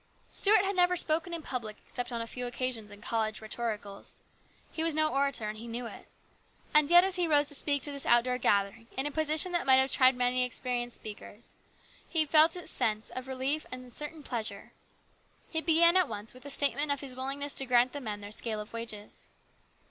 Stuart 0.31 0.65
had 0.65 0.75
never 0.75 0.95
spoken 0.95 1.31
in 1.31 1.43
public 1.43 1.77
except 1.87 2.11
on 2.11 2.23
a 2.23 2.25
few 2.25 2.47
occasions 2.47 2.89
in 2.89 3.01
college 3.03 3.39
rhetoricals. 3.39 4.21
He 4.71 4.81
was 4.83 4.95
no 4.95 5.09
orator, 5.09 5.47
and 5.47 5.59
he 5.59 5.67
knew 5.67 5.85
it. 5.85 6.07
And 6.73 6.89
yet 6.89 7.03
as 7.03 7.17
he 7.17 7.27
rose 7.27 7.49
to 7.49 7.53
speak 7.53 7.83
to 7.83 7.91
this 7.91 8.07
outdoor 8.07 8.39
gathering 8.39 8.87
in 8.97 9.05
a 9.05 9.11
position 9.11 9.51
that 9.51 9.67
might 9.67 9.75
have 9.75 9.91
tried 9.91 10.15
many 10.15 10.43
experienced 10.43 10.95
speakers, 10.95 11.53
he 12.09 12.25
felt 12.25 12.55
a 12.55 12.65
sense 12.65 13.11
of 13.11 13.27
relief 13.27 13.67
and 13.71 13.85
a 13.85 13.91
certain 13.91 14.23
pleasure. 14.23 14.71
He 15.51 15.61
began 15.61 15.95
at 15.95 16.07
once 16.07 16.33
with 16.33 16.45
a 16.45 16.49
statement 16.49 16.91
of 16.91 17.01
his 17.01 17.15
willing 17.15 17.37
ness 17.37 17.53
to 17.53 17.67
grant 17.67 17.91
the 17.91 18.01
men 18.01 18.21
their 18.21 18.31
scale 18.31 18.59
of 18.59 18.73
wages. 18.73 19.29